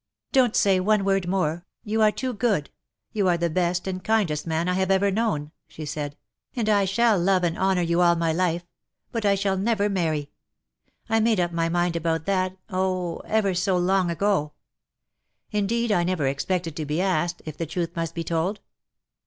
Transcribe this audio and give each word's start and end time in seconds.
"Don't 0.31 0.55
say 0.55 0.79
one 0.79 1.05
word 1.05 1.27
more— 1.27 1.63
you 1.85 2.01
are 2.01 2.11
too 2.11 2.33
good— 2.33 2.71
you 3.13 3.27
are 3.27 3.37
the 3.37 3.51
best 3.51 3.85
and 3.85 4.03
kindest 4.03 4.47
man 4.47 4.67
I 4.67 4.73
have 4.73 4.89
ever 4.89 5.11
known 5.11 5.45
V* 5.45 5.51
she 5.67 5.85
said," 5.85 6.17
and 6.55 6.67
I 6.67 6.85
shall 6.85 7.19
love 7.19 7.43
and 7.43 7.55
honour 7.55 7.83
you 7.83 8.01
all 8.01 8.15
my 8.15 8.33
life; 8.33 8.63
but 9.11 9.27
I 9.27 9.35
shall 9.35 9.57
never 9.57 9.89
marry! 9.89 10.31
I 11.07 11.19
made 11.19 11.39
up 11.39 11.51
my 11.51 11.69
mind 11.69 11.95
about 11.95 12.25
that, 12.25 12.57
oh! 12.67 13.17
ever 13.25 13.53
so 13.53 13.77
long 13.77 14.09
ago. 14.09 14.53
Indeed, 15.51 15.91
I 15.91 16.03
never 16.03 16.25
expected 16.25 16.75
to 16.77 16.85
be 16.87 16.99
asked, 16.99 17.43
if 17.45 17.55
the 17.55 17.67
truth 17.67 17.95
must 17.95 18.15
be 18.15 18.23
told.' 18.23 18.59